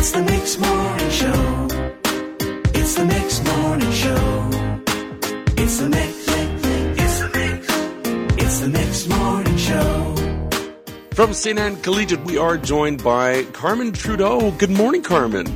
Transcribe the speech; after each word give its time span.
It's 0.00 0.12
the 0.12 0.22
Mix 0.22 0.58
Morning 0.60 1.10
Show. 1.10 1.68
It's 2.72 2.94
the 2.94 3.04
Mix 3.04 3.44
Morning 3.44 3.90
Show. 3.90 4.48
It's 5.60 5.78
the 5.78 5.88
Mix. 5.88 6.14
It's 7.02 7.18
the 7.18 7.30
Mix. 7.34 8.40
It's 8.40 8.60
the 8.60 8.68
Mix 8.68 9.08
Morning 9.08 9.56
Show. 9.56 10.14
From 11.14 11.32
St. 11.32 11.58
Anne 11.58 11.82
Collegiate, 11.82 12.24
we 12.24 12.38
are 12.38 12.56
joined 12.56 13.02
by 13.02 13.42
Carmen 13.46 13.90
Trudeau. 13.90 14.52
Good 14.52 14.70
morning, 14.70 15.02
Carmen. 15.02 15.46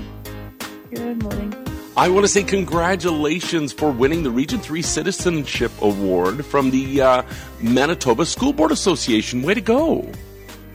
Good 0.90 1.22
morning. 1.22 1.54
I 1.96 2.08
want 2.08 2.24
to 2.24 2.28
say 2.28 2.42
congratulations 2.42 3.72
for 3.72 3.92
winning 3.92 4.24
the 4.24 4.32
Region 4.32 4.58
3 4.58 4.82
Citizenship 4.82 5.70
Award 5.80 6.44
from 6.44 6.72
the 6.72 7.00
uh, 7.00 7.22
Manitoba 7.60 8.26
School 8.26 8.52
Board 8.52 8.72
Association. 8.72 9.42
Way 9.42 9.54
to 9.54 9.60
go! 9.60 10.10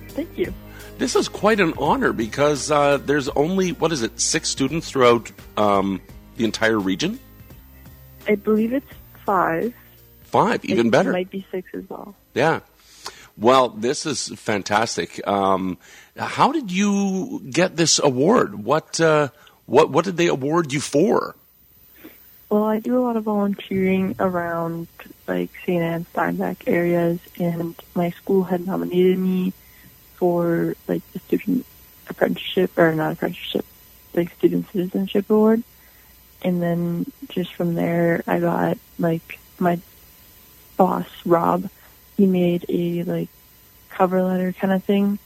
Thank 0.07 0.37
you. 0.37 0.53
This 0.97 1.15
is 1.15 1.29
quite 1.29 1.59
an 1.59 1.73
honor 1.77 2.11
because 2.11 2.71
uh, 2.71 2.97
there's 2.97 3.29
only, 3.29 3.71
what 3.71 3.91
is 3.91 4.01
it, 4.01 4.19
six 4.19 4.49
students 4.49 4.89
throughout 4.89 5.31
um, 5.55 6.01
the 6.37 6.43
entire 6.43 6.79
region? 6.79 7.19
I 8.27 8.35
believe 8.35 8.73
it's 8.73 8.91
five. 9.25 9.73
Five, 10.23 10.65
even 10.65 10.87
It 10.87 10.91
better. 10.91 11.11
might 11.11 11.29
be 11.29 11.45
six 11.51 11.69
as 11.73 11.87
well. 11.89 12.15
Yeah. 12.33 12.61
Well, 13.37 13.69
this 13.69 14.05
is 14.07 14.29
fantastic. 14.29 15.25
Um, 15.27 15.77
how 16.17 16.51
did 16.51 16.71
you 16.71 17.43
get 17.49 17.75
this 17.77 17.99
award? 17.99 18.63
What 18.63 18.99
uh, 18.99 19.29
what 19.67 19.91
what 19.91 20.05
did 20.05 20.17
they 20.17 20.25
award 20.27 20.73
you 20.73 20.79
for? 20.81 21.35
Well, 22.49 22.63
I 22.63 22.79
do 22.79 22.97
a 22.97 23.01
lot 23.01 23.15
of 23.15 23.25
volunteering 23.25 24.15
around 24.19 24.87
like 25.27 25.51
St. 25.65 25.81
Anne 25.83 26.05
Steinbach 26.11 26.67
areas, 26.67 27.19
and 27.39 27.75
my 27.93 28.09
school 28.09 28.43
had 28.43 28.65
nominated 28.65 29.19
me 29.19 29.53
for 30.17 30.75
like 30.87 31.01
the 31.13 31.19
student 31.19 31.65
apprenticeship 32.09 32.77
or 32.77 32.93
not 32.93 33.13
apprenticeship, 33.13 33.65
like 34.13 34.33
student 34.35 34.69
citizenship 34.71 35.29
award. 35.29 35.63
And 36.41 36.61
then 36.61 37.11
just 37.29 37.53
from 37.53 37.75
there, 37.75 38.23
I 38.27 38.39
got 38.39 38.77
like 38.99 39.39
my 39.57 39.79
boss 40.75 41.07
Rob. 41.25 41.69
He 42.15 42.25
made 42.25 42.65
a 42.69 43.03
like 43.03 43.29
cover 43.89 44.21
letter 44.21 44.53
kind 44.53 44.73
of 44.73 44.83
thing 44.83 45.19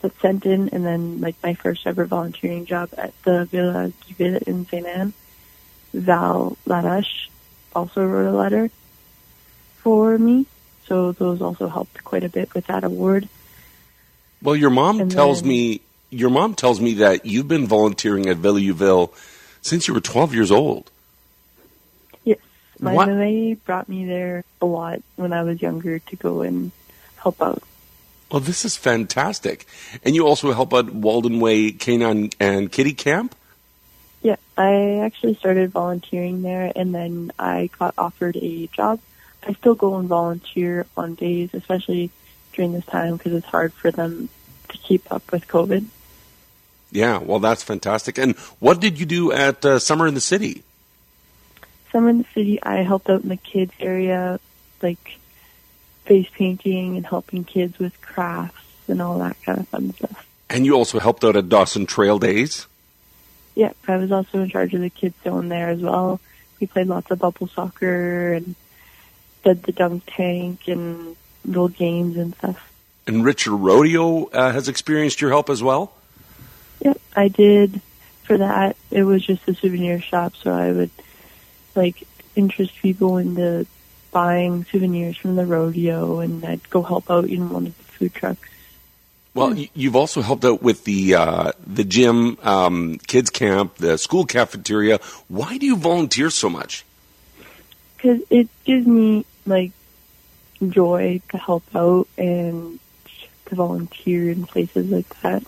that 0.00 0.18
sent 0.20 0.46
in, 0.46 0.70
and 0.70 0.84
then 0.84 1.20
like 1.20 1.36
my 1.42 1.54
first 1.54 1.86
ever 1.86 2.06
volunteering 2.06 2.64
job 2.64 2.90
at 2.96 3.12
the 3.24 3.44
Villa 3.46 3.92
Youville 4.08 4.42
in 4.42 4.66
St. 4.66 4.86
Anne. 4.86 5.12
Val 5.92 6.56
Ladash 6.66 7.28
also 7.74 8.04
wrote 8.04 8.32
a 8.32 8.36
letter 8.36 8.70
for 9.78 10.16
me, 10.16 10.46
so 10.86 11.12
those 11.12 11.42
also 11.42 11.68
helped 11.68 12.02
quite 12.04 12.24
a 12.24 12.28
bit 12.28 12.54
with 12.54 12.66
that 12.68 12.84
award. 12.84 13.28
Well, 14.42 14.56
your 14.56 14.70
mom 14.70 15.00
And 15.00 15.10
tells 15.10 15.42
then- 15.42 15.48
me 15.48 15.80
your 16.12 16.30
mom 16.30 16.54
tells 16.54 16.80
me 16.80 16.94
that 16.94 17.24
you've 17.24 17.46
been 17.46 17.68
volunteering 17.68 18.26
at 18.26 18.36
Villa 18.38 18.58
Youville 18.58 19.12
since 19.62 19.86
you 19.86 19.94
were 19.94 20.00
12 20.00 20.34
years 20.34 20.50
old. 20.50 20.90
Yes, 22.24 22.38
my 22.80 22.92
What- 22.94 23.64
brought 23.64 23.88
me 23.88 24.04
there 24.06 24.44
a 24.60 24.66
lot 24.66 25.02
when 25.14 25.32
I 25.32 25.44
was 25.44 25.62
younger 25.62 26.00
to 26.00 26.16
go 26.16 26.42
and 26.42 26.72
help 27.16 27.40
out. 27.40 27.62
Well, 28.30 28.40
this 28.40 28.64
is 28.64 28.76
fantastic. 28.76 29.66
And 30.04 30.16
you 30.16 30.26
also 30.26 30.52
help 30.52 30.72
at 30.72 30.92
Walden 30.92 31.38
Way 31.40 31.70
Canine 31.70 32.30
and 32.40 32.72
Kitty 32.72 32.92
Camp? 32.92 33.34
Yeah, 34.22 34.36
I 34.56 34.98
actually 35.04 35.34
started 35.36 35.70
volunteering 35.70 36.42
there, 36.42 36.72
and 36.74 36.94
then 36.94 37.32
I 37.38 37.70
got 37.78 37.94
offered 37.96 38.36
a 38.36 38.66
job. 38.68 39.00
I 39.46 39.54
still 39.54 39.74
go 39.74 39.96
and 39.96 40.08
volunteer 40.08 40.86
on 40.96 41.14
days, 41.14 41.50
especially 41.54 42.10
during 42.60 42.74
this 42.74 42.84
time 42.84 43.16
because 43.16 43.32
it's 43.32 43.46
hard 43.46 43.72
for 43.72 43.90
them 43.90 44.28
to 44.68 44.76
keep 44.76 45.10
up 45.10 45.32
with 45.32 45.48
COVID. 45.48 45.86
Yeah, 46.92 47.16
well, 47.16 47.38
that's 47.38 47.62
fantastic. 47.62 48.18
And 48.18 48.36
what 48.58 48.80
did 48.80 49.00
you 49.00 49.06
do 49.06 49.32
at 49.32 49.64
uh, 49.64 49.78
Summer 49.78 50.06
in 50.06 50.12
the 50.12 50.20
City? 50.20 50.62
Summer 51.90 52.10
in 52.10 52.18
the 52.18 52.26
city, 52.34 52.62
I 52.62 52.82
helped 52.82 53.08
out 53.08 53.22
in 53.22 53.30
the 53.30 53.38
kids 53.38 53.72
area, 53.80 54.38
like 54.82 55.18
face 56.04 56.28
painting 56.34 56.98
and 56.98 57.06
helping 57.06 57.44
kids 57.44 57.78
with 57.78 57.98
crafts 58.02 58.62
and 58.88 59.00
all 59.00 59.18
that 59.20 59.42
kind 59.42 59.58
of 59.58 59.66
fun 59.68 59.94
stuff. 59.94 60.26
And 60.50 60.66
you 60.66 60.74
also 60.74 60.98
helped 60.98 61.24
out 61.24 61.36
at 61.36 61.48
Dawson 61.48 61.86
Trail 61.86 62.18
Days? 62.18 62.66
Yeah, 63.54 63.72
I 63.88 63.96
was 63.96 64.12
also 64.12 64.42
in 64.42 64.50
charge 64.50 64.74
of 64.74 64.82
the 64.82 64.90
kids 64.90 65.14
zone 65.24 65.48
there 65.48 65.70
as 65.70 65.80
well. 65.80 66.20
We 66.60 66.66
played 66.66 66.88
lots 66.88 67.10
of 67.10 67.20
bubble 67.20 67.48
soccer 67.48 68.34
and 68.34 68.54
did 69.44 69.62
the 69.62 69.72
dunk 69.72 70.02
tank 70.06 70.68
and 70.68 71.16
little 71.44 71.68
games 71.68 72.16
and 72.16 72.34
stuff. 72.36 72.72
And 73.06 73.24
Richard 73.24 73.56
Rodeo 73.56 74.26
uh, 74.26 74.52
has 74.52 74.68
experienced 74.68 75.20
your 75.20 75.30
help 75.30 75.50
as 75.50 75.62
well? 75.62 75.92
Yep, 76.80 77.00
I 77.16 77.28
did. 77.28 77.80
For 78.24 78.38
that, 78.38 78.76
it 78.90 79.02
was 79.02 79.24
just 79.24 79.48
a 79.48 79.54
souvenir 79.54 80.00
shop, 80.00 80.36
so 80.36 80.52
I 80.52 80.70
would 80.70 80.90
like 81.74 82.06
interest 82.36 82.76
people 82.76 83.16
into 83.16 83.66
buying 84.12 84.64
souvenirs 84.66 85.16
from 85.16 85.36
the 85.36 85.46
rodeo, 85.46 86.20
and 86.20 86.44
I'd 86.44 86.68
go 86.70 86.82
help 86.82 87.10
out 87.10 87.24
in 87.24 87.50
one 87.50 87.66
of 87.66 87.76
the 87.76 87.84
food 87.84 88.14
trucks. 88.14 88.48
Well, 89.34 89.54
you've 89.54 89.96
also 89.96 90.22
helped 90.22 90.44
out 90.44 90.62
with 90.62 90.84
the 90.84 91.14
uh, 91.14 91.52
the 91.66 91.84
gym, 91.84 92.38
um, 92.42 92.98
kids 93.06 93.30
camp, 93.30 93.76
the 93.76 93.96
school 93.96 94.26
cafeteria. 94.26 95.00
Why 95.28 95.58
do 95.58 95.66
you 95.66 95.76
volunteer 95.76 96.30
so 96.30 96.48
much? 96.48 96.84
because 98.00 98.22
it 98.30 98.48
gives 98.64 98.86
me 98.86 99.24
like 99.46 99.72
joy 100.68 101.20
to 101.30 101.38
help 101.38 101.64
out 101.74 102.06
and 102.18 102.78
to 103.46 103.54
volunteer 103.54 104.30
in 104.30 104.44
places 104.44 104.90
like 104.90 105.20
that. 105.20 105.42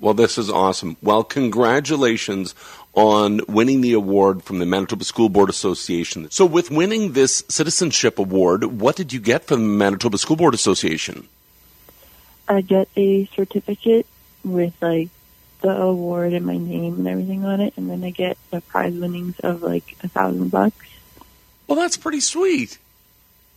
Well, 0.00 0.14
this 0.14 0.36
is 0.36 0.50
awesome. 0.50 0.96
Well, 1.00 1.22
congratulations 1.22 2.56
on 2.94 3.40
winning 3.46 3.82
the 3.82 3.92
award 3.92 4.42
from 4.42 4.58
the 4.58 4.66
Manitoba 4.66 5.04
School 5.04 5.28
Board 5.28 5.48
Association. 5.48 6.28
So, 6.30 6.44
with 6.44 6.72
winning 6.72 7.12
this 7.12 7.44
citizenship 7.48 8.18
award, 8.18 8.64
what 8.64 8.96
did 8.96 9.12
you 9.12 9.20
get 9.20 9.44
from 9.44 9.60
the 9.60 9.76
Manitoba 9.76 10.18
School 10.18 10.34
Board 10.34 10.54
Association? 10.54 11.28
I 12.48 12.62
get 12.62 12.88
a 12.96 13.26
certificate 13.26 14.06
with 14.44 14.74
like 14.82 15.08
the 15.60 15.70
award 15.70 16.32
and 16.32 16.44
my 16.44 16.56
name 16.58 16.94
and 16.98 17.06
everything 17.06 17.44
on 17.44 17.60
it, 17.60 17.74
and 17.76 17.88
then 17.88 18.02
I 18.02 18.10
get 18.10 18.36
the 18.50 18.60
prize 18.60 18.94
winnings 18.94 19.38
of 19.40 19.62
like 19.62 19.96
a 20.02 20.08
thousand 20.08 20.50
bucks. 20.50 20.84
Well, 21.68 21.78
that's 21.78 21.96
pretty 21.96 22.20
sweet. 22.20 22.78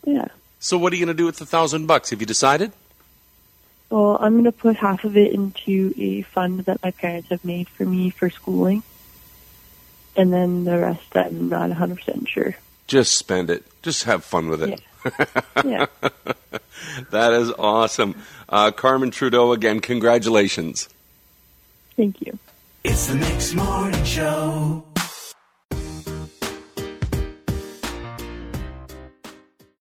Yeah. 0.05 0.27
So, 0.59 0.77
what 0.77 0.93
are 0.93 0.95
you 0.95 1.05
going 1.05 1.15
to 1.15 1.19
do 1.19 1.25
with 1.25 1.37
the 1.37 1.45
thousand 1.45 1.87
bucks? 1.87 2.09
Have 2.11 2.21
you 2.21 2.25
decided? 2.25 2.71
Well, 3.89 4.17
I'm 4.19 4.33
going 4.33 4.45
to 4.45 4.51
put 4.51 4.77
half 4.77 5.03
of 5.03 5.15
it 5.15 5.31
into 5.33 5.93
a 5.97 6.23
fund 6.23 6.61
that 6.61 6.81
my 6.81 6.91
parents 6.91 7.29
have 7.29 7.45
made 7.45 7.69
for 7.69 7.85
me 7.85 8.09
for 8.09 8.29
schooling. 8.29 8.83
And 10.15 10.33
then 10.33 10.63
the 10.63 10.79
rest, 10.79 11.15
I'm 11.15 11.49
not 11.49 11.69
100% 11.69 12.27
sure. 12.27 12.55
Just 12.87 13.15
spend 13.15 13.49
it. 13.49 13.63
Just 13.81 14.05
have 14.05 14.23
fun 14.23 14.49
with 14.49 14.63
it. 14.63 14.81
Yeah. 15.63 15.85
That 17.11 17.33
is 17.33 17.51
awesome. 17.51 18.15
Uh, 18.49 18.71
Carmen 18.71 19.11
Trudeau, 19.11 19.51
again, 19.51 19.79
congratulations. 19.79 20.89
Thank 21.95 22.21
you. 22.21 22.39
It's 22.83 23.07
the 23.07 23.15
Mix 23.15 23.53
Morning 23.53 24.03
Show. 24.03 24.83